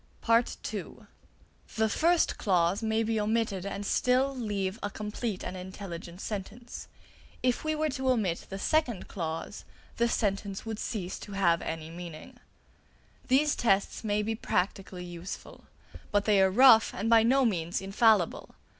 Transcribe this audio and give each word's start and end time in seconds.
(b) 0.25 0.41
The 1.75 1.87
first 1.87 2.39
clause 2.39 2.81
may 2.81 3.03
be 3.03 3.19
omitted 3.19 3.67
and 3.67 3.85
still 3.85 4.35
leave 4.35 4.79
a 4.81 4.89
complete 4.89 5.43
and 5.43 5.55
intelligent 5.55 6.21
sentence; 6.21 6.87
if 7.43 7.63
we 7.63 7.75
were 7.75 7.89
to 7.91 8.09
omit 8.09 8.47
the 8.49 8.57
second 8.57 9.07
clause, 9.07 9.63
the 9.97 10.07
sentence 10.09 10.65
would 10.65 10.79
cease 10.79 11.19
to 11.19 11.33
have 11.33 11.61
any 11.61 11.91
meaning. 11.91 12.39
These 13.27 13.55
tests 13.55 14.03
may 14.03 14.23
be 14.23 14.33
practically 14.33 15.05
useful; 15.05 15.65
but 16.11 16.25
they 16.25 16.41
are 16.41 16.49
rough 16.49 16.95
and 16.95 17.07
by 17.07 17.21
no 17.21 17.45
means 17.45 17.79
infallible. 17.79 18.55